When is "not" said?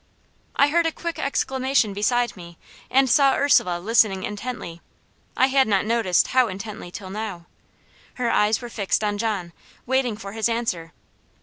5.67-5.85